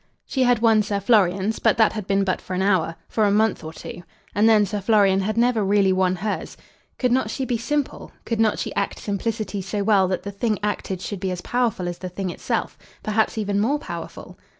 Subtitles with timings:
[0.25, 3.29] She had won Sir Florian's, but that had been but for an hour, for a
[3.31, 4.01] month or two.
[4.33, 6.57] And then Sir Florian had never really won hers.
[6.97, 8.11] Could not she be simple?
[8.25, 11.87] Could not she act simplicity so well that the thing acted should be as powerful
[11.87, 14.39] as the thing itself; perhaps even more powerful?